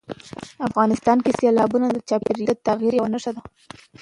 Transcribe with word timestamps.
افغانستان 0.67 1.17
کې 1.23 1.31
سیلابونه 1.39 1.87
د 1.91 1.97
چاپېریال 2.09 2.45
د 2.49 2.53
تغیر 2.65 2.93
یوه 2.99 3.09
نښه 3.13 3.31
ده. 3.35 3.41